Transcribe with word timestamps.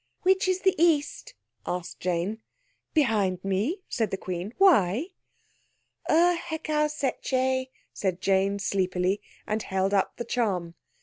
"Which 0.23 0.47
is 0.47 0.61
the 0.61 0.73
East?" 0.81 1.35
asked 1.67 1.99
Jane. 1.99 2.41
"Behind 2.95 3.43
me," 3.45 3.83
said 3.87 4.09
the 4.09 4.17
Queen. 4.17 4.51
"Why?" 4.57 5.09
"Ur 6.09 6.37
Hekau 6.43 6.87
Setcheh," 6.87 7.69
said 7.93 8.19
Jane 8.19 8.57
sleepily, 8.57 9.21
and 9.45 9.61
held 9.61 9.93
up 9.93 10.17
the 10.17 10.25
charm. 10.25 10.73